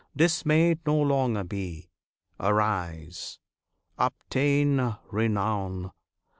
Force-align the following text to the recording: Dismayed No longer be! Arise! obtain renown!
Dismayed 0.15 0.79
No 0.87 0.99
longer 0.99 1.43
be! 1.43 1.91
Arise! 2.39 3.37
obtain 3.99 4.95
renown! 5.11 5.91